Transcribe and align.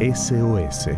SOS. 0.00 0.90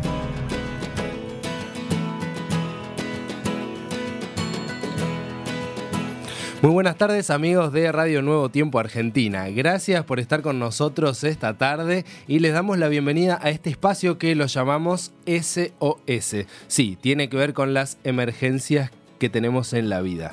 Muy 6.60 6.72
buenas 6.72 6.96
tardes 6.96 7.30
amigos 7.30 7.72
de 7.72 7.92
Radio 7.92 8.22
Nuevo 8.22 8.48
Tiempo 8.48 8.80
Argentina. 8.80 9.48
Gracias 9.50 10.04
por 10.04 10.18
estar 10.18 10.42
con 10.42 10.58
nosotros 10.58 11.22
esta 11.22 11.56
tarde 11.56 12.04
y 12.26 12.40
les 12.40 12.52
damos 12.52 12.76
la 12.78 12.88
bienvenida 12.88 13.38
a 13.40 13.50
este 13.50 13.70
espacio 13.70 14.18
que 14.18 14.34
lo 14.34 14.46
llamamos 14.46 15.12
SOS. 15.26 16.46
Sí, 16.66 16.98
tiene 17.00 17.28
que 17.28 17.36
ver 17.36 17.54
con 17.54 17.74
las 17.74 17.98
emergencias 18.02 18.90
que 19.20 19.28
tenemos 19.28 19.74
en 19.74 19.88
la 19.90 20.00
vida. 20.00 20.32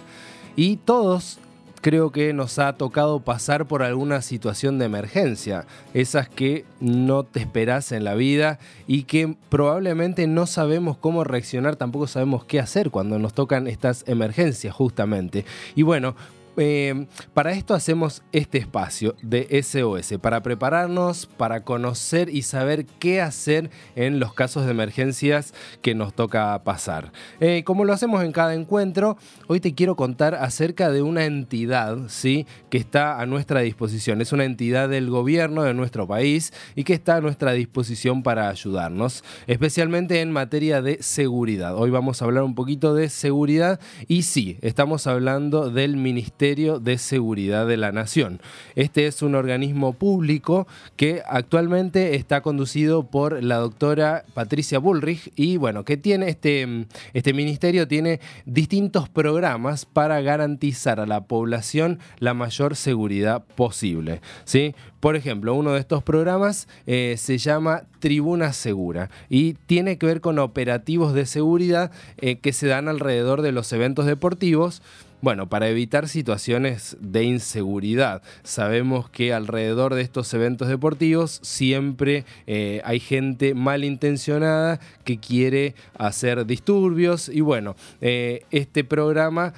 Y 0.56 0.78
todos 0.78 1.38
creo 1.86 2.12
que 2.12 2.34
nos 2.34 2.58
ha 2.58 2.74
tocado 2.78 3.20
pasar 3.20 3.68
por 3.68 3.84
alguna 3.84 4.24
situación 4.24 4.80
de 4.80 4.86
emergencia, 4.86 5.68
esas 5.94 6.28
que 6.28 6.66
no 6.80 7.22
te 7.22 7.40
esperas 7.40 7.92
en 7.92 8.04
la 8.04 8.16
vida 8.16 8.58
y 8.88 9.04
que 9.04 9.36
probablemente 9.50 10.26
no 10.26 10.48
sabemos 10.48 10.98
cómo 10.98 11.24
reaccionar, 11.24 11.76
tampoco 11.76 12.08
sabemos 12.08 12.44
qué 12.44 12.60
hacer 12.60 12.90
cuando 12.90 13.20
nos 13.20 13.36
tocan 13.36 13.68
estas 13.68 14.04
emergencias 14.08 14.74
justamente. 14.74 15.46
Y 15.76 15.84
bueno, 15.84 16.16
eh, 16.58 17.08
para 17.34 17.52
esto 17.52 17.74
hacemos 17.74 18.24
este 18.32 18.58
espacio 18.58 19.16
de 19.22 19.62
SOS, 19.62 20.20
para 20.22 20.42
prepararnos, 20.42 21.26
para 21.26 21.64
conocer 21.64 22.30
y 22.30 22.44
saber 22.44 22.86
qué 22.86 23.22
hacer 23.22 23.70
en 23.96 24.20
los 24.20 24.34
casos 24.34 24.66
de 24.66 24.72
emergencias 24.72 25.54
que 25.82 25.96
nos 25.96 26.14
toca 26.14 26.64
pasar. 26.64 27.12
Eh, 27.40 27.64
como 27.66 27.84
lo 27.84 27.94
hacemos 27.94 28.24
en 28.24 28.32
cada 28.32 28.54
encuentro, 28.54 29.18
hoy 29.48 29.60
te 29.60 29.74
quiero 29.74 29.96
contar 29.96 30.36
acerca 30.36 30.92
de 30.92 31.02
una 31.02 31.26
entidad 31.26 31.98
¿sí? 32.08 32.46
que 32.70 32.78
está 32.78 33.20
a 33.20 33.26
nuestra 33.26 33.62
disposición. 33.62 34.22
Es 34.22 34.32
una 34.32 34.46
entidad 34.46 34.88
del 34.90 35.10
gobierno 35.10 35.64
de 35.64 35.74
nuestro 35.74 36.08
país 36.08 36.54
y 36.76 36.84
que 36.84 36.94
está 36.94 37.18
a 37.18 37.22
nuestra 37.22 37.52
disposición 37.52 38.24
para 38.24 38.50
ayudarnos, 38.50 39.24
especialmente 39.48 40.22
en 40.22 40.32
materia 40.32 40.82
de 40.82 41.02
seguridad. 41.02 41.76
Hoy 41.76 41.90
vamos 41.90 42.22
a 42.22 42.26
hablar 42.26 42.44
un 42.44 42.56
poquito 42.56 42.94
de 42.94 43.10
seguridad 43.10 43.80
y 44.08 44.22
sí, 44.22 44.58
estamos 44.62 45.08
hablando 45.08 45.70
del 45.70 45.98
Ministerio 45.98 46.45
de 46.46 47.00
Seguridad 47.00 47.66
de 47.66 47.76
la 47.76 47.92
Nación. 47.92 48.40
Este 48.76 49.08
es 49.08 49.24
un 49.24 49.34
organismo 49.34 49.94
público 49.94 50.68
que 50.96 51.24
actualmente 51.26 52.14
está 52.14 52.42
conducido 52.42 53.02
por 53.02 53.42
la 53.42 53.56
doctora 53.56 54.26
Patricia 54.36 54.78
Bullrich 54.78 55.32
y 55.36 55.58
bueno, 55.58 55.84
que 55.84 55.98
tiene 55.98 56.30
este, 56.30 56.86
este 57.14 57.34
ministerio 57.34 57.88
tiene 57.88 58.20
distintos 58.46 59.10
programas 59.10 59.88
para 59.88 60.22
garantizar 60.22 61.00
a 61.00 61.08
la 61.08 61.22
población 61.22 61.98
la 62.20 62.36
mayor 62.36 62.76
seguridad 62.76 63.44
posible. 63.56 64.22
¿sí? 64.44 64.76
Por 65.00 65.16
ejemplo, 65.16 65.56
uno 65.56 65.74
de 65.74 65.80
estos 65.80 66.04
programas 66.04 66.68
eh, 66.86 67.16
se 67.18 67.40
llama 67.40 67.86
Tribuna 68.00 68.54
Segura 68.54 69.10
y 69.30 69.54
tiene 69.66 69.98
que 69.98 70.06
ver 70.06 70.22
con 70.22 70.38
operativos 70.38 71.14
de 71.14 71.26
seguridad 71.26 71.92
eh, 72.18 72.38
que 72.38 72.54
se 72.54 72.68
dan 72.68 72.88
alrededor 72.88 73.42
de 73.42 73.52
los 73.52 73.74
eventos 73.74 74.06
deportivos 74.06 74.84
bueno, 75.22 75.48
para 75.50 75.70
evitar 75.70 76.08
situaciones 76.08 76.98
de 77.00 77.24
inseguridad. 77.24 78.22
Sabemos 78.44 79.10
que 79.10 79.34
alrededor 79.34 79.96
de 79.96 80.02
estos 80.02 80.34
eventos 80.34 80.68
deportivos 80.68 81.40
siempre 81.42 82.26
eh, 82.48 82.82
hay 82.84 83.00
gente 83.00 83.54
malintencionada 83.54 84.80
que 85.04 85.18
quiere 85.18 85.76
hacer 85.98 86.46
disturbios 86.46 87.30
y 87.30 87.42
bueno, 87.42 87.76
eh, 88.02 88.44
este 88.52 88.84
programa 88.84 89.54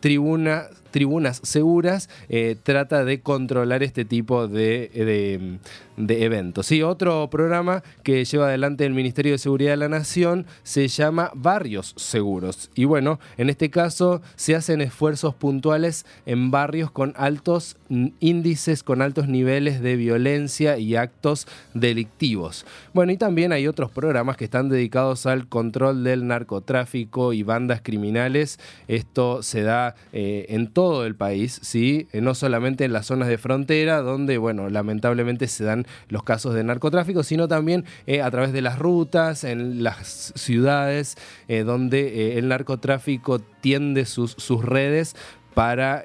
Tribuna 0.00 0.64
tribunas 0.92 1.40
seguras, 1.42 2.08
eh, 2.28 2.56
trata 2.62 3.04
de 3.04 3.20
controlar 3.20 3.82
este 3.82 4.04
tipo 4.04 4.46
de, 4.46 5.58
eventos. 5.96 6.66
Sí, 6.66 6.82
otro 6.82 7.28
programa 7.30 7.82
que 8.04 8.24
lleva 8.24 8.46
adelante 8.46 8.86
el 8.86 8.92
Ministerio 8.92 9.32
de 9.32 9.38
Seguridad 9.38 9.72
de 9.72 9.76
la 9.78 9.88
Nación 9.88 10.46
se 10.62 10.86
llama 10.86 11.32
Barrios 11.34 11.94
Seguros. 11.96 12.70
Y 12.74 12.84
bueno, 12.84 13.18
en 13.36 13.50
este 13.50 13.70
caso 13.70 14.22
se 14.36 14.54
hacen 14.54 14.80
esfuerzos 14.80 15.34
puntuales 15.34 16.06
en 16.26 16.50
barrios 16.50 16.90
con 16.90 17.14
altos 17.16 17.76
índices, 18.20 18.82
con 18.82 19.02
altos 19.02 19.28
niveles 19.28 19.80
de 19.80 19.96
violencia 19.96 20.78
y 20.78 20.96
actos 20.96 21.46
delictivos. 21.74 22.64
Bueno, 22.92 23.12
y 23.12 23.16
también 23.16 23.52
hay 23.52 23.66
otros 23.66 23.90
programas 23.90 24.36
que 24.36 24.44
están 24.44 24.68
dedicados 24.68 25.26
al 25.26 25.48
control 25.48 26.04
del 26.04 26.26
narcotráfico 26.26 27.32
y 27.32 27.42
bandas 27.42 27.80
criminales. 27.82 28.58
Esto 28.88 29.42
se 29.42 29.62
da 29.62 29.94
eh, 30.12 30.46
en 30.50 30.68
todo 30.68 30.81
todo 30.82 31.06
el 31.06 31.14
país, 31.14 31.60
¿sí? 31.62 32.08
Eh, 32.12 32.20
no 32.20 32.34
solamente 32.34 32.84
en 32.84 32.92
las 32.92 33.06
zonas 33.06 33.28
de 33.28 33.38
frontera, 33.38 34.00
donde, 34.00 34.36
bueno, 34.36 34.68
lamentablemente 34.68 35.46
se 35.46 35.62
dan 35.62 35.86
los 36.08 36.24
casos 36.24 36.54
de 36.54 36.64
narcotráfico, 36.64 37.22
sino 37.22 37.46
también 37.46 37.84
eh, 38.08 38.20
a 38.20 38.28
través 38.32 38.52
de 38.52 38.62
las 38.62 38.80
rutas, 38.80 39.44
en 39.44 39.84
las 39.84 40.32
ciudades, 40.34 41.16
eh, 41.46 41.62
donde 41.62 42.36
el 42.36 42.48
narcotráfico 42.48 43.38
tiende 43.38 44.06
sus, 44.06 44.32
sus 44.32 44.64
redes 44.64 45.14
para, 45.54 46.02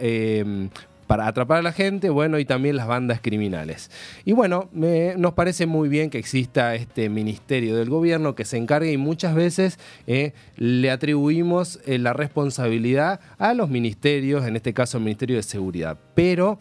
para 1.07 1.27
atrapar 1.27 1.59
a 1.59 1.61
la 1.61 1.71
gente, 1.71 2.09
bueno, 2.09 2.37
y 2.37 2.45
también 2.45 2.75
las 2.75 2.87
bandas 2.87 3.21
criminales. 3.21 3.89
Y 4.25 4.33
bueno, 4.33 4.69
nos 4.73 5.33
parece 5.33 5.65
muy 5.65 5.89
bien 5.89 6.09
que 6.09 6.19
exista 6.19 6.75
este 6.75 7.09
ministerio 7.09 7.75
del 7.75 7.89
gobierno 7.89 8.35
que 8.35 8.45
se 8.45 8.57
encargue 8.57 8.91
y 8.91 8.97
muchas 8.97 9.33
veces 9.33 9.79
eh, 10.05 10.33
le 10.57 10.91
atribuimos 10.91 11.79
eh, 11.85 11.97
la 11.97 12.13
responsabilidad 12.13 13.21
a 13.37 13.53
los 13.53 13.69
ministerios, 13.69 14.45
en 14.45 14.57
este 14.57 14.73
caso 14.73 14.97
el 14.97 15.05
Ministerio 15.05 15.37
de 15.37 15.43
Seguridad. 15.43 15.97
Pero 16.13 16.59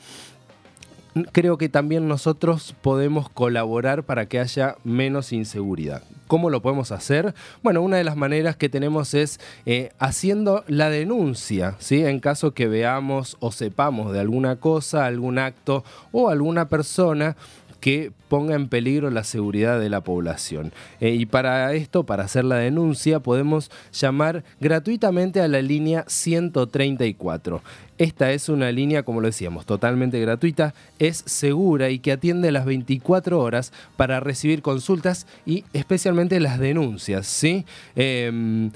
creo 1.33 1.59
que 1.59 1.69
también 1.69 2.09
nosotros 2.09 2.75
podemos 2.83 3.29
colaborar 3.29 4.05
para 4.05 4.27
que 4.27 4.39
haya 4.39 4.77
menos 4.85 5.33
inseguridad. 5.33 6.03
¿Cómo 6.27 6.51
lo 6.51 6.61
podemos 6.61 6.93
hacer? 6.93 7.35
Bueno, 7.63 7.83
una 7.83 7.97
de 7.97 8.05
las 8.05 8.17
maneras 8.17 8.57
que 8.57 8.69
tenemos 8.69 9.15
es 9.15 9.39
eh, 9.65 9.91
haciendo 9.99 10.65
la 10.67 10.91
denuncia, 10.91 11.77
¿sí? 11.79 12.05
En 12.05 12.19
caso 12.21 12.53
que 12.53 12.67
veamos 12.67 13.37
o 13.41 13.53
sepamos 13.53 14.13
de 14.13 14.21
alguna 14.21 14.57
cosa, 14.57 15.07
algún 15.07 15.39
acto 15.39 15.85
o 16.13 16.29
alguna 16.29 16.69
persona 16.69 17.37
que 17.81 18.13
ponga 18.29 18.55
en 18.55 18.69
peligro 18.69 19.11
la 19.11 19.25
seguridad 19.25 19.79
de 19.79 19.89
la 19.89 20.03
población. 20.03 20.73
Eh, 21.01 21.11
y 21.11 21.27
para 21.27 21.73
esto, 21.75 22.05
para 22.05 22.25
hacer 22.25 22.45
la 22.45 22.57
denuncia, 22.57 23.21
podemos 23.21 23.71
llamar 23.93 24.45
gratuitamente 24.61 25.41
a 25.41 25.49
la 25.49 25.63
línea 25.63 26.05
134. 26.09 27.63
Esta 27.99 28.33
es 28.33 28.51
una 28.51 28.71
línea, 28.73 29.05
como 29.05 29.23
lo 29.23 29.27
decíamos, 29.27 29.65
totalmente 29.65 30.21
gratuita, 30.21 30.75
es 30.99 31.23
segura 31.25 31.89
y 31.89 31.99
que 31.99 32.13
atiende 32.13 32.53
las 32.53 32.67
24 32.67 33.41
horas 33.41 33.73
para 33.97 34.21
recibir 34.21 34.61
consultas 34.61 35.27
y 35.47 35.65
especialmente 35.73 36.39
las 36.41 36.59
denuncias. 36.59 37.27
¿sí? 37.27 37.65
Em, 37.95 38.71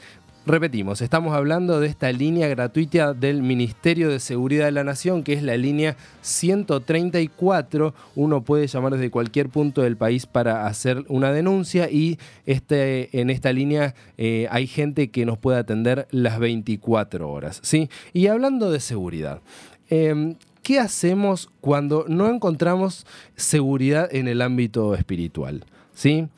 Repetimos, 0.47 1.03
estamos 1.03 1.35
hablando 1.35 1.81
de 1.81 1.87
esta 1.87 2.11
línea 2.13 2.49
gratuita 2.49 3.13
del 3.13 3.43
Ministerio 3.43 4.09
de 4.09 4.19
Seguridad 4.21 4.65
de 4.65 4.73
la 4.73 4.85
Nación, 4.85 5.23
que 5.23 5.35
es 5.35 5.43
la 5.43 5.55
línea 5.59 5.99
134. 6.23 7.95
Uno 8.17 8.43
puede 8.43 8.67
llamar 8.67 8.95
desde 8.95 9.11
cualquier 9.11 9.51
punto 9.51 9.83
del 9.83 9.99
país 9.99 10.25
para 10.25 10.67
hacer 10.67 11.05
una 11.09 11.31
denuncia 11.31 11.91
y 11.91 12.19
este, 12.47 13.21
en 13.21 13.29
esta 13.29 13.53
línea 13.53 13.95
eh, 14.17 14.49
hay 14.51 14.67
gente 14.67 15.11
que 15.11 15.27
nos 15.27 15.37
puede 15.37 15.59
atender 15.59 16.09
las 16.11 16.39
24 16.39 17.31
horas. 17.31 17.61
¿sí? 17.63 17.91
Y 18.15 18.29
hablando 18.29 18.71
de 18.71 18.81
seguridad, 18.81 19.43
em, 19.91 20.37
¿qué 20.63 20.81
hacemos 20.81 21.51
cuando 21.61 22.07
no 22.09 22.31
encontramos 22.31 23.07
seguridad 23.37 24.09
en 24.11 24.27
el 24.27 24.41
ámbito 24.41 24.95
espiritual? 24.95 25.67
¿Sí? 25.93 26.29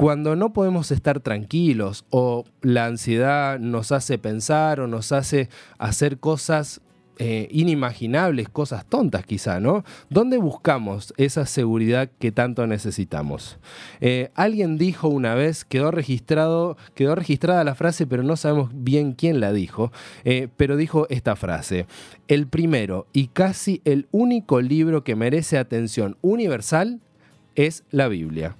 Cuando 0.00 0.34
no 0.34 0.54
podemos 0.54 0.92
estar 0.92 1.20
tranquilos 1.20 2.06
o 2.08 2.46
la 2.62 2.86
ansiedad 2.86 3.58
nos 3.58 3.92
hace 3.92 4.16
pensar 4.16 4.80
o 4.80 4.86
nos 4.86 5.12
hace 5.12 5.50
hacer 5.76 6.16
cosas 6.16 6.80
eh, 7.18 7.48
inimaginables, 7.50 8.48
cosas 8.48 8.86
tontas 8.86 9.26
quizá, 9.26 9.60
¿no? 9.60 9.84
¿Dónde 10.08 10.38
buscamos 10.38 11.12
esa 11.18 11.44
seguridad 11.44 12.08
que 12.18 12.32
tanto 12.32 12.66
necesitamos? 12.66 13.58
Eh, 14.00 14.30
alguien 14.34 14.78
dijo 14.78 15.08
una 15.08 15.34
vez, 15.34 15.66
quedó 15.66 15.90
registrado, 15.90 16.78
quedó 16.94 17.14
registrada 17.14 17.62
la 17.62 17.74
frase, 17.74 18.06
pero 18.06 18.22
no 18.22 18.36
sabemos 18.36 18.70
bien 18.72 19.12
quién 19.12 19.38
la 19.38 19.52
dijo, 19.52 19.92
eh, 20.24 20.48
pero 20.56 20.78
dijo 20.78 21.08
esta 21.10 21.36
frase: 21.36 21.84
el 22.26 22.46
primero 22.46 23.06
y 23.12 23.26
casi 23.26 23.82
el 23.84 24.08
único 24.12 24.62
libro 24.62 25.04
que 25.04 25.14
merece 25.14 25.58
atención 25.58 26.16
universal 26.22 27.00
es 27.54 27.84
la 27.90 28.08
Biblia. 28.08 28.56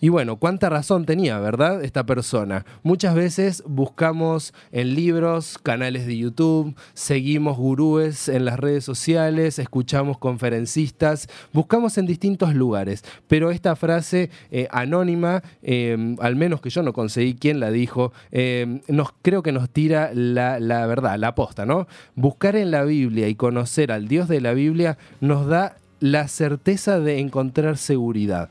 Y 0.00 0.10
bueno, 0.10 0.36
cuánta 0.36 0.68
razón 0.68 1.06
tenía, 1.06 1.40
¿verdad? 1.40 1.82
Esta 1.82 2.06
persona. 2.06 2.64
Muchas 2.84 3.16
veces 3.16 3.64
buscamos 3.66 4.54
en 4.70 4.94
libros, 4.94 5.58
canales 5.58 6.06
de 6.06 6.16
YouTube, 6.16 6.76
seguimos 6.94 7.56
gurúes 7.56 8.28
en 8.28 8.44
las 8.44 8.60
redes 8.60 8.84
sociales, 8.84 9.58
escuchamos 9.58 10.18
conferencistas, 10.18 11.28
buscamos 11.52 11.98
en 11.98 12.06
distintos 12.06 12.54
lugares. 12.54 13.02
Pero 13.26 13.50
esta 13.50 13.74
frase 13.74 14.30
eh, 14.52 14.68
anónima, 14.70 15.42
em, 15.62 16.16
al 16.20 16.36
menos 16.36 16.60
que 16.60 16.70
yo 16.70 16.84
no 16.84 16.92
conseguí 16.92 17.34
quién 17.34 17.58
la 17.58 17.72
dijo, 17.72 18.12
em, 18.30 18.80
nos, 18.86 19.08
creo 19.22 19.42
que 19.42 19.50
nos 19.50 19.68
tira 19.68 20.12
la, 20.14 20.60
la 20.60 20.86
verdad, 20.86 21.18
la 21.18 21.28
aposta, 21.28 21.66
¿no? 21.66 21.88
Buscar 22.14 22.54
en 22.54 22.70
la 22.70 22.84
Biblia 22.84 23.26
y 23.26 23.34
conocer 23.34 23.90
al 23.90 24.06
Dios 24.06 24.28
de 24.28 24.40
la 24.40 24.52
Biblia 24.52 24.96
nos 25.20 25.48
da 25.48 25.76
la 26.00 26.28
certeza 26.28 27.00
de 27.00 27.18
encontrar 27.18 27.76
seguridad. 27.76 28.48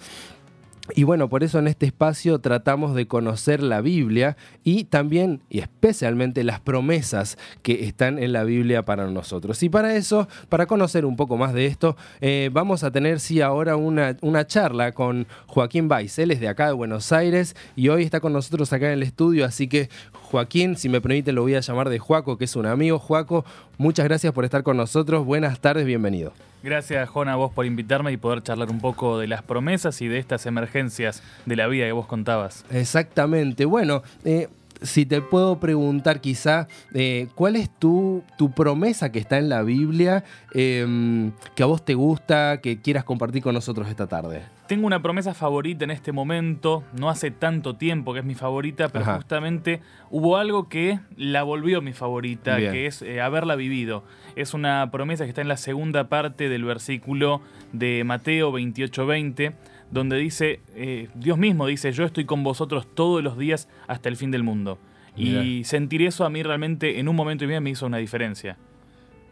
Y 0.96 1.04
bueno, 1.04 1.30
por 1.30 1.44
eso 1.44 1.60
en 1.60 1.68
este 1.68 1.86
espacio 1.86 2.40
tratamos 2.40 2.96
de 2.96 3.08
conocer 3.08 3.62
la 3.62 3.82
Biblia 3.82 4.38
y 4.64 4.86
también 4.86 5.42
y 5.50 5.60
especialmente 5.60 6.44
las 6.44 6.60
promesas 6.60 7.38
que 7.62 7.86
están 7.86 8.20
en 8.20 8.34
la 8.34 8.44
Biblia 8.44 8.84
para 8.84 9.08
nosotros. 9.08 9.62
Y 9.64 9.70
para 9.70 9.96
eso, 9.96 10.28
para 10.50 10.66
conocer 10.66 11.06
un 11.06 11.16
poco 11.16 11.38
más 11.38 11.54
de 11.54 11.66
esto, 11.66 11.98
eh, 12.22 12.50
vamos 12.54 12.84
a 12.84 12.92
tener 12.92 13.20
sí 13.20 13.42
ahora 13.42 13.76
una, 13.76 14.18
una 14.22 14.48
charla 14.48 14.94
con 14.94 15.28
Joaquín 15.48 15.88
Baiz. 15.88 16.18
Él 16.20 16.32
es 16.32 16.40
de 16.40 16.48
acá 16.48 16.68
de 16.68 16.74
Buenos 16.74 17.12
Aires 17.12 17.56
y 17.76 17.90
hoy 17.90 18.04
está 18.04 18.20
con 18.20 18.34
nosotros 18.34 18.72
acá 18.72 18.88
en 18.88 18.94
el 18.94 19.04
estudio, 19.04 19.46
así 19.46 19.68
que 19.68 19.90
Joaquín, 20.30 20.76
si 20.76 20.90
me 20.90 21.00
permite, 21.00 21.32
lo 21.32 21.42
voy 21.44 21.56
a 21.56 21.62
llamar 21.62 21.90
de 21.90 22.00
Juaco, 22.00 22.38
que 22.38 22.44
es 22.46 22.56
un 22.58 22.66
amigo. 22.66 23.00
Juaco, 23.00 23.46
muchas 23.78 24.06
gracias 24.06 24.34
por 24.34 24.44
estar 24.44 24.62
con 24.62 24.76
nosotros. 24.76 25.26
Buenas 25.26 25.62
tardes, 25.62 25.86
bienvenido. 25.86 26.34
Gracias, 26.62 27.08
Juan, 27.08 27.30
a 27.30 27.38
vos 27.38 27.54
por 27.54 27.66
invitarme 27.66 28.12
y 28.12 28.18
poder 28.18 28.44
charlar 28.44 28.70
un 28.70 28.82
poco 28.82 29.18
de 29.20 29.28
las 29.28 29.42
promesas 29.42 30.02
y 30.02 30.10
de 30.10 30.20
estas 30.20 30.46
emergencias 30.46 31.24
de 31.46 31.56
la 31.56 31.68
vida 31.68 31.86
que 31.86 31.94
vos 31.94 32.08
contabas. 32.08 32.66
Exactamente. 32.72 33.64
Bueno, 33.64 34.04
eh, 34.26 34.50
si 34.82 35.06
te 35.06 35.22
puedo 35.22 35.62
preguntar 35.62 36.20
quizá, 36.20 36.68
eh, 36.94 37.28
¿cuál 37.36 37.56
es 37.56 37.70
tu, 37.70 38.22
tu, 38.38 38.52
promesa 38.52 39.14
que 39.14 39.20
está 39.20 39.38
en 39.38 39.48
la 39.48 39.64
Biblia 39.64 40.26
em, 40.54 41.32
que 41.56 41.64
a 41.64 41.68
vos 41.68 41.86
te 41.86 41.94
gusta, 41.94 42.60
que 42.62 42.82
quieras 42.82 43.06
compartir 43.06 43.42
con 43.42 43.54
nosotros 43.54 43.88
esta 43.88 44.08
tarde? 44.08 44.44
Tengo 44.68 44.86
una 44.86 45.02
promesa 45.02 45.34
favorita 45.34 45.86
en 45.86 45.92
este 45.92 46.12
momento, 46.12 46.84
no 46.94 47.10
hace 47.10 47.32
tanto 47.32 47.76
tiempo 47.78 48.14
que 48.14 48.20
es 48.20 48.26
mi 48.26 48.36
favorita, 48.36 48.90
pero 48.90 49.06
justamente 49.06 49.82
hubo 50.10 50.38
algo 50.38 50.68
que 50.68 51.00
la 51.16 51.44
volvió 51.44 51.82
mi 51.82 51.94
favorita, 51.94 52.58
que 52.58 52.86
es 52.86 53.02
eh, 53.02 53.22
haberla 53.22 53.56
vivido. 53.56 54.04
Es 54.36 54.54
una 54.54 54.92
promesa 54.92 55.24
que 55.24 55.30
está 55.30 55.42
en 55.42 55.48
la 55.48 55.58
segunda 55.58 56.10
parte 56.10 56.50
del 56.50 56.66
versículo 56.66 57.42
de 57.72 58.04
Mateo 58.04 58.52
28:20 58.52 59.54
donde 59.90 60.18
dice, 60.18 60.60
eh, 60.76 61.08
Dios 61.16 61.38
mismo 61.38 61.66
dice, 61.66 61.92
yo 61.94 62.04
estoy 62.04 62.26
con 62.26 62.44
vosotros 62.44 62.88
todos 62.94 63.24
los 63.24 63.38
días 63.38 63.70
hasta 63.88 64.10
el 64.10 64.18
fin 64.18 64.32
del 64.32 64.44
mundo. 64.44 64.80
Y 65.16 65.64
sentir 65.64 66.04
eso 66.04 66.26
a 66.26 66.30
mí 66.30 66.44
realmente 66.44 67.00
en 67.00 67.08
un 67.08 67.16
momento 67.16 67.44
y 67.44 67.48
medio 67.48 67.60
me 67.60 67.72
hizo 67.72 67.88
una 67.88 67.98
diferencia. 67.98 68.56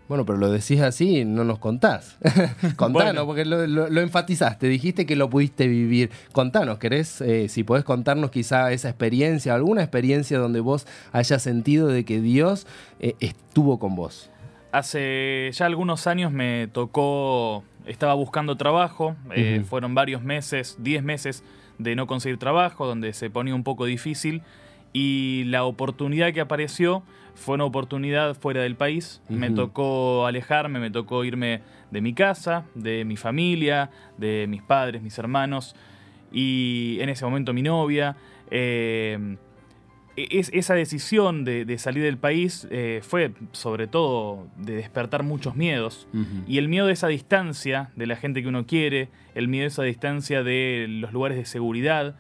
Bueno, 0.08 0.26
pero 0.26 0.38
lo 0.38 0.52
decís 0.52 0.82
así, 0.82 1.26
no 1.26 1.44
nos 1.44 1.58
contás. 1.58 2.18
Contanos, 2.76 3.26
porque 3.26 3.44
lo, 3.44 4.02
enfatizaste, 4.02 4.68
dijiste 4.68 5.06
que 5.06 5.16
lo 5.16 5.30
pudiste 5.30 5.68
vivir. 5.68 6.12
Contanos, 6.32 6.78
¿querés, 6.78 7.22
eh, 7.22 7.50
si 7.50 7.64
podés 7.64 7.84
contarnos 7.84 8.30
quizá 8.30 8.72
esa 8.72 8.90
experiencia, 8.90 9.56
alguna 9.56 9.82
experiencia 9.82 10.38
donde 10.38 10.60
vos 10.60 10.86
hayas 11.12 11.42
sentido 11.42 11.88
de 11.88 12.06
que 12.06 12.22
Dios 12.22 12.68
eh, 13.00 13.16
estuvo 13.20 13.80
con 13.80 13.96
vos? 13.96 14.30
Hace 14.72 15.50
ya 15.54 15.66
algunos 15.66 16.06
años 16.06 16.32
me 16.32 16.68
tocó 16.68 17.64
estaba 17.88 18.14
buscando 18.14 18.58
trabajo, 18.58 19.16
eh, 19.34 19.64
fueron 19.68 19.96
varios 19.96 20.22
meses, 20.22 20.76
10 20.80 21.04
meses 21.04 21.44
de 21.78 21.96
no 21.96 22.08
conseguir 22.08 22.38
trabajo, 22.38 22.86
donde 22.86 23.14
se 23.14 23.30
ponía 23.30 23.56
un 23.56 23.64
poco 23.64 23.86
difícil 23.86 24.44
y 24.96 25.44
la 25.48 25.66
oportunidad 25.66 26.32
que 26.32 26.40
apareció 26.40 27.04
fue 27.34 27.56
una 27.56 27.66
oportunidad 27.66 28.34
fuera 28.34 28.62
del 28.62 28.78
país. 28.78 29.22
Me 29.28 29.52
tocó 29.52 30.26
alejarme, 30.26 30.80
me 30.80 30.90
tocó 30.90 31.26
irme 31.26 31.64
de 31.92 32.00
mi 32.00 32.14
casa, 32.14 32.64
de 32.76 33.04
mi 33.04 33.18
familia, 33.18 33.92
de 34.18 34.48
mis 34.48 34.62
padres, 34.62 35.02
mis 35.02 35.18
hermanos 35.18 35.76
y 36.32 36.98
en 37.02 37.10
ese 37.10 37.26
momento 37.26 37.52
mi 37.52 37.62
novia. 37.62 38.16
Eh, 38.50 39.36
e-, 40.18 40.46
esa 40.54 40.74
decisión 40.74 41.44
de, 41.44 41.78
salir 41.78 42.04
del 42.04 42.18
país 42.18 42.68
eh, 42.72 43.02
fue 43.04 43.34
sobre 43.52 43.88
todo 43.88 44.48
de 44.58 44.76
despertar 44.76 45.24
muchos 45.24 45.56
miedos. 45.56 46.08
Y 46.48 46.58
el 46.58 46.70
miedo 46.70 46.88
de 46.88 46.94
esa 46.94 47.08
distancia 47.08 47.90
de 47.96 48.08
la 48.08 48.16
gente 48.16 48.42
que 48.42 48.48
uno 48.48 48.66
quiere, 48.66 49.10
el 49.34 49.48
miedo 49.48 49.64
de 49.64 49.68
esa 49.68 49.84
distancia 49.84 50.44
de 50.44 50.88
los 50.90 51.12
lugares 51.12 51.38
de 51.38 51.46
seguridad, 51.46 52.16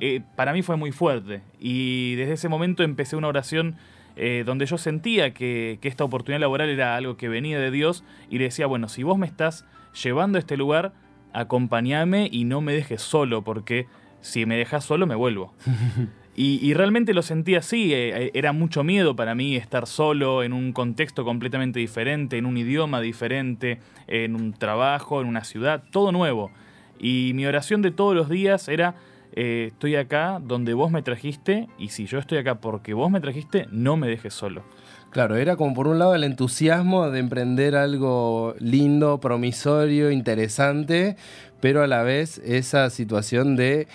eh, 0.00 0.22
para 0.36 0.52
mí 0.52 0.62
fue 0.62 0.76
muy 0.76 0.92
fuerte. 0.92 1.42
Y 1.58 2.14
desde 2.16 2.34
ese 2.34 2.48
momento 2.48 2.82
empecé 2.82 3.16
una 3.16 3.28
oración 3.28 3.76
eh, 4.16 4.42
donde 4.44 4.66
yo 4.66 4.78
sentía 4.78 5.32
que, 5.32 5.78
que 5.80 5.88
esta 5.88 6.04
oportunidad 6.04 6.40
laboral 6.40 6.68
era 6.68 6.96
algo 6.96 7.16
que 7.16 7.28
venía 7.28 7.58
de 7.60 7.70
Dios 7.70 8.04
y 8.28 8.38
le 8.38 8.44
decía, 8.44 8.66
bueno, 8.66 8.88
si 8.88 9.02
vos 9.02 9.16
me 9.16 9.26
estás 9.26 9.64
llevando 10.02 10.38
a 10.38 10.40
este 10.40 10.56
lugar, 10.56 10.92
acompáñame 11.32 12.28
y 12.30 12.44
no 12.44 12.60
me 12.60 12.72
dejes 12.72 13.00
solo, 13.00 13.42
porque 13.42 13.86
si 14.20 14.44
me 14.46 14.56
dejas 14.56 14.84
solo 14.84 15.06
me 15.06 15.14
vuelvo. 15.14 15.54
Y, 16.40 16.72
realmente 16.72 17.14
lo 17.14 17.22
sentí 17.22 17.56
así, 17.56 17.92
eh, 17.92 18.26
eh, 18.26 18.30
era 18.32 18.52
mucho 18.52 18.84
miedo 18.84 19.16
para 19.16 19.34
mí 19.34 19.56
estar 19.56 19.88
solo 19.88 20.44
en 20.44 20.52
un 20.52 20.72
contexto 20.72 21.24
completamente 21.24 21.80
diferente, 21.80 22.38
en 22.38 22.46
un 22.46 22.56
idioma 22.56 23.00
diferente, 23.00 23.80
en 24.06 24.36
un 24.36 24.52
trabajo, 24.52 25.20
en 25.20 25.26
una 25.26 25.42
ciudad, 25.42 25.82
todo 25.90 26.12
nuevo. 26.12 26.52
Y 27.00 27.32
mi 27.34 27.44
oración 27.44 27.82
de 27.82 27.90
todos 27.90 28.14
los 28.14 28.28
días 28.28 28.68
era, 28.68 28.94
eh, 29.32 29.70
estoy 29.72 29.96
acá 29.96 30.38
donde 30.40 30.74
vos 30.74 30.92
me 30.92 31.02
trajiste 31.02 31.66
y 31.76 31.88
si 31.88 32.06
yo 32.06 32.20
estoy 32.20 32.38
acá 32.38 32.60
porque 32.60 32.94
vos 32.94 33.10
me 33.10 33.20
trajiste, 33.20 33.66
no 33.72 33.96
me 33.96 34.06
dejes 34.06 34.32
solo. 34.32 34.62
Claro, 35.10 35.34
era 35.34 35.56
como 35.56 35.74
por 35.74 35.88
un 35.88 35.98
lado 35.98 36.14
el 36.14 36.22
entusiasmo 36.22 37.10
de 37.10 37.18
emprender 37.18 37.74
algo 37.74 38.54
lindo, 38.60 39.18
promisorio, 39.18 40.12
interesante, 40.12 41.16
pero 41.60 41.82
a 41.82 41.88
la 41.88 42.04
vez 42.04 42.38
esa 42.44 42.90
situación 42.90 43.56
de 43.56 43.88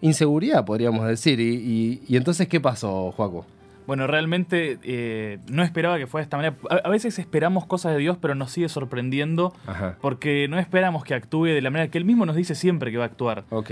inseguridad, 0.00 0.64
podríamos 0.64 1.06
decir. 1.06 1.40
Y, 1.40 2.00
entonces, 2.16 2.48
¿qué 2.48 2.60
pasó, 2.60 3.12
Joaco? 3.12 3.46
Bueno, 3.86 4.08
realmente 4.08 4.78
eh, 4.82 5.38
no 5.48 5.62
esperaba 5.62 5.96
que 5.98 6.06
fuera 6.08 6.22
de 6.22 6.26
esta 6.26 6.36
manera. 6.36 6.56
A, 6.84 6.88
veces 6.88 7.18
esperamos 7.20 7.66
cosas 7.66 7.92
de 7.92 7.98
Dios, 7.98 8.18
pero 8.20 8.34
nos 8.34 8.50
sigue 8.50 8.68
sorprendiendo 8.68 9.54
porque 10.00 10.48
no 10.48 10.58
esperamos 10.58 11.04
que 11.04 11.14
actúe 11.14 11.44
de 11.44 11.62
la 11.62 11.70
manera 11.70 11.90
que 11.90 11.98
Él 11.98 12.04
mismo 12.04 12.26
nos 12.26 12.34
dice 12.34 12.56
siempre 12.56 12.90
que 12.90 12.98
va 12.98 13.04
a 13.04 13.06
actuar. 13.06 13.44
Ok. 13.50 13.70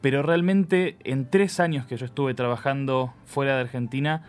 Pero 0.00 0.22
realmente 0.22 0.98
en 1.02 1.28
tres 1.28 1.58
años 1.58 1.86
que 1.86 1.96
yo 1.96 2.06
estuve 2.06 2.34
trabajando 2.34 3.12
fuera 3.24 3.56
de 3.56 3.62
Argentina, 3.62 4.22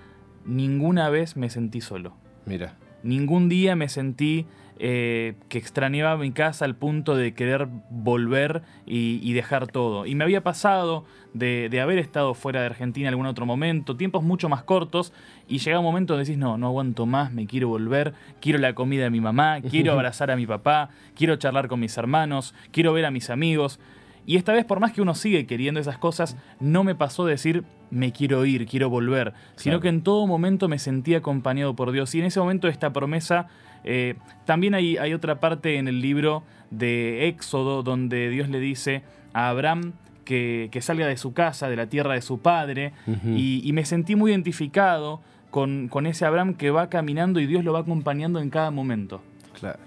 ninguna 0.45 1.09
vez 1.09 1.37
me 1.37 1.49
sentí 1.49 1.81
solo. 1.81 2.15
Mira. 2.45 2.75
Ningún 3.05 3.49
día 3.49 3.75
me 3.75 3.87
sentí 3.87 4.47
eh, 4.79 5.35
que 5.47 5.59
extrañaba 5.59 6.17
mi 6.17 6.31
casa 6.31 6.65
al 6.65 6.75
punto 6.75 7.15
de 7.15 7.35
querer 7.35 7.67
volver 7.91 8.63
y, 8.87 9.31
dejar 9.33 9.67
todo. 9.67 10.07
Y 10.07 10.15
me 10.15 10.23
había 10.23 10.41
pasado 10.41 11.05
de, 11.33 11.69
haber 11.79 11.99
estado 11.99 12.33
fuera 12.33 12.61
de 12.61 12.65
Argentina 12.65 13.07
en 13.07 13.13
algún 13.13 13.27
otro 13.27 13.45
momento, 13.45 13.95
tiempos 13.95 14.23
mucho 14.23 14.49
más 14.49 14.63
cortos, 14.63 15.13
y 15.47 15.59
llega 15.59 15.77
un 15.77 15.85
momento 15.85 16.13
donde 16.13 16.25
decís, 16.25 16.39
no, 16.39 16.57
no 16.57 16.65
aguanto 16.65 17.05
más, 17.05 17.31
me 17.31 17.45
quiero 17.45 17.67
volver, 17.67 18.15
quiero 18.41 18.57
la 18.57 18.73
comida 18.73 19.03
de 19.03 19.11
mi 19.11 19.21
mamá, 19.21 19.61
quiero 19.61 19.91
abrazar 19.93 20.31
a 20.31 20.35
mi 20.35 20.47
papá, 20.47 20.89
quiero 21.15 21.35
charlar 21.35 21.67
con 21.67 21.79
mis 21.79 21.95
hermanos, 21.97 22.55
quiero 22.71 22.91
ver 22.91 23.05
a 23.05 23.11
mis 23.11 23.29
amigos. 23.29 23.79
Y 24.25 24.37
esta 24.37 24.53
vez, 24.53 24.65
por 24.65 24.79
más 24.79 24.91
que 24.91 25.01
uno 25.01 25.15
sigue 25.15 25.45
queriendo 25.45 25.79
esas 25.79 25.97
cosas, 25.97 26.35
no 26.59 26.83
me 26.83 26.95
pasó 26.95 27.25
decir, 27.25 27.63
me 27.91 28.11
quiero 28.11 28.45
ir, 28.45 28.65
quiero 28.65 28.89
volver, 28.89 29.33
sino 29.55 29.79
que 29.79 29.89
en 29.89 30.01
todo 30.01 30.25
momento 30.27 30.67
me 30.67 30.79
sentí 30.79 31.13
acompañado 31.13 31.75
por 31.75 31.91
Dios. 31.91 32.13
Y 32.15 32.19
en 32.19 32.25
ese 32.25 32.39
momento 32.39 32.67
esta 32.67 32.91
promesa 32.91 33.47
eh, 33.83 34.15
también 34.45 34.73
hay, 34.73 34.97
hay, 34.97 35.13
otra 35.13 35.39
parte 35.39 35.77
en 35.77 35.87
el 35.87 36.01
libro 36.01 36.43
de 36.71 37.27
Éxodo 37.27 37.83
donde 37.83 38.29
Dios 38.29 38.49
le 38.49 38.59
dice 38.59 39.03
a 39.33 39.49
Abraham 39.49 39.93
que, 40.25 40.79
salga 40.81 41.07
de 41.07 41.17
su 41.17 41.33
casa, 41.33 41.69
de 41.69 41.75
la 41.75 41.87
tierra 41.87 42.15
de 42.15 42.21
su 42.21 42.39
padre, 42.39 42.93
y, 43.23 43.71
me 43.73 43.85
sentí 43.85 44.15
muy 44.15 44.31
identificado 44.31 45.21
con, 45.51 45.87
con, 45.87 46.07
ese 46.07 46.25
Abraham 46.25 46.55
que 46.55 46.71
va 46.71 46.89
caminando 46.89 47.39
y 47.39 47.45
Dios 47.45 47.63
lo 47.63 47.73
va 47.73 47.79
acompañando 47.79 48.39
en 48.39 48.49
cada 48.49 48.71
momento. 48.71 49.21
Claro. 49.59 49.79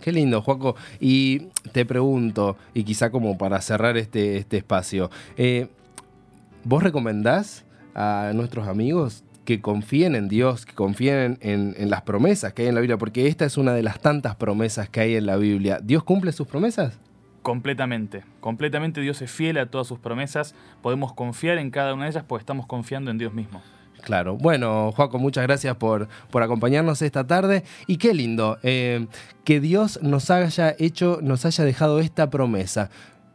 Qué 0.00 0.12
lindo, 0.12 0.42
Juaco. 0.42 0.76
Y 0.98 1.48
te 1.72 1.84
pregunto, 1.84 2.56
y 2.74 2.84
quizá 2.84 3.10
como 3.10 3.36
para 3.38 3.60
cerrar 3.60 3.96
este, 3.96 4.36
este 4.36 4.58
espacio, 4.58 5.10
eh, 5.36 5.68
¿vos 6.64 6.82
recomendás 6.82 7.64
a 7.94 8.32
nuestros 8.34 8.66
amigos 8.68 9.24
que 9.44 9.60
confíen 9.60 10.14
en 10.14 10.28
Dios, 10.28 10.64
que 10.64 10.74
confíen 10.74 11.38
en, 11.40 11.90
las 11.90 12.02
promesas 12.02 12.52
que 12.52 12.62
hay 12.62 12.68
en 12.68 12.74
la 12.74 12.80
Biblia, 12.80 12.98
porque 12.98 13.26
esta 13.26 13.44
es 13.44 13.56
una 13.56 13.72
de 13.72 13.82
las 13.82 14.00
tantas 14.00 14.36
promesas 14.36 14.88
que 14.88 15.00
hay 15.00 15.16
en 15.16 15.26
la 15.26 15.36
Biblia. 15.36 15.80
¿Dios 15.82 16.04
cumple 16.04 16.32
sus 16.32 16.46
promesas? 16.46 16.98
Completamente, 17.42 18.22
completamente 18.40 19.00
Dios 19.00 19.22
es 19.22 19.30
fiel 19.30 19.58
a 19.58 19.66
todas 19.66 19.86
sus 19.86 19.98
promesas, 19.98 20.54
podemos 20.82 21.14
confiar 21.14 21.58
en 21.58 21.70
cada 21.70 21.94
una 21.94 22.04
de 22.04 22.10
ellas 22.10 22.24
porque 22.28 22.42
estamos 22.42 22.66
confiando 22.66 23.10
en 23.10 23.18
Dios 23.18 23.32
mismo. 23.32 23.62
Claro. 24.02 24.36
Bueno, 24.36 24.92
Juaco, 24.92 25.18
muchas 25.18 25.44
gracias 25.44 25.76
por, 25.76 26.08
por 26.30 26.42
acompañarnos 26.42 27.02
esta 27.02 27.26
tarde. 27.26 27.64
Y 27.86 27.96
qué 27.96 28.14
lindo 28.14 28.58
eh, 28.62 29.06
que 29.44 29.60
Dios 29.60 30.00
nos 30.02 30.30
haya 30.30 30.74
hecho, 30.78 31.18
nos 31.22 31.44
haya 31.44 31.64
dejado 31.64 32.00
esta 32.00 32.30
promesa 32.30 32.90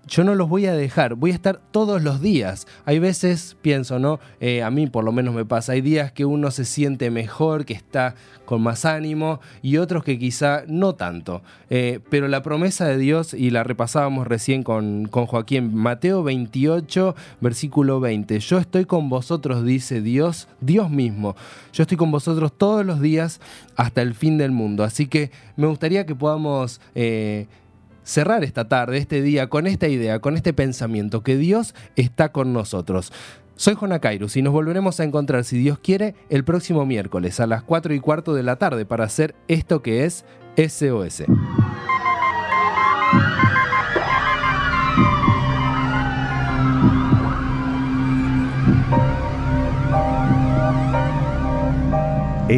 yo 0.07 0.24
no 0.24 0.35
los 0.35 0.50
voy 0.50 0.65
a 0.65 0.74
dejar, 0.74 1.15
voy 1.15 1.31
a 1.31 1.35
estar 1.35 1.59
todos 1.71 2.01
los 2.01 2.21
días. 2.21 2.67
Hay 2.85 3.00
veces, 3.00 3.57
pienso, 3.62 4.00
¿no? 4.00 4.19
Eh, 4.39 4.63
a 4.63 4.69
mí 4.69 4.88
por 4.88 5.03
lo 5.03 5.12
menos 5.12 5.33
me 5.33 5.45
pasa, 5.45 5.74
hay 5.74 5.81
días 5.81 6.12
que 6.12 6.25
uno 6.25 6.51
se 6.51 6.65
siente 6.65 7.09
mejor, 7.09 7.65
que 7.65 7.74
está 7.74 8.15
con 8.45 8.62
más 8.62 8.85
ánimo 8.85 9.39
y 9.62 9.77
otros 9.77 10.03
que 10.03 10.19
quizá 10.19 10.63
no 10.67 10.93
tanto. 10.93 11.41
Eh, 11.69 12.00
pero 12.09 12.27
la 12.27 12.43
promesa 12.43 12.85
de 12.85 12.97
Dios, 12.97 13.33
y 13.33 13.50
la 13.50 13.63
repasábamos 13.63 14.27
recién 14.27 14.63
con, 14.63 15.07
con 15.07 15.25
Joaquín, 15.25 15.75
Mateo 15.75 16.24
28, 16.24 17.15
versículo 17.41 18.00
20, 18.00 18.39
yo 18.39 18.59
estoy 18.59 18.85
con 18.85 19.09
vosotros, 19.09 19.65
dice 19.65 20.01
Dios, 20.01 20.47
Dios 20.62 20.89
mismo, 20.89 21.35
yo 21.74 21.81
estoy 21.81 21.97
con 21.97 22.12
vosotros 22.12 22.53
todos 22.55 22.85
los 22.85 23.01
días 23.01 23.41
hasta 23.75 24.01
el 24.01 24.13
fin 24.13 24.38
del 24.38 24.51
mundo. 24.51 24.83
Así 24.83 25.07
que 25.07 25.31
me 25.55 25.67
gustaría 25.67 26.05
que 26.05 26.15
podamos... 26.15 26.79
Eh, 26.93 27.47
cerrar 28.05 28.45
esta 28.45 28.69
tarde, 28.69 28.97
este 28.97 29.21
día, 29.21 29.50
con 29.50 29.67
esta 29.67 29.89
idea, 29.89 30.19
con 30.19 30.38
este 30.38 30.53
pensamiento, 30.53 31.24
que 31.24 31.35
Dios 31.35 31.75
está 31.97 32.31
con 32.31 32.53
nosotros. 32.53 33.12
Soy 33.57 33.75
Jona 33.75 34.00
Kairus 34.00 34.38
y 34.38 34.41
nos 34.41 34.53
volveremos 34.53 35.00
a 35.00 35.03
encontrar, 35.03 35.43
si 35.43 35.57
Dios 35.57 35.79
quiere, 35.79 36.15
el 36.29 36.43
próximo 36.43 36.85
miércoles 36.85 37.39
a 37.39 37.47
las 37.47 37.63
4 37.63 37.93
y 37.93 38.00
cuarto 38.00 38.33
de 38.33 38.43
la 38.43 38.57
tarde 38.57 38.85
para 38.85 39.05
hacer 39.05 39.35
esto 39.47 39.81
que 39.81 40.05
es 40.05 40.24
SOS. 40.57 41.24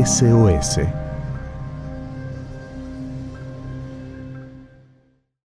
SOS 0.05 1.06